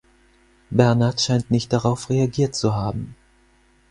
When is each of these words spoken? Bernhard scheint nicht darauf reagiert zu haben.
Bernhard 0.71 1.19
scheint 1.21 1.51
nicht 1.51 1.71
darauf 1.73 2.09
reagiert 2.09 2.55
zu 2.55 2.73
haben. 2.73 3.15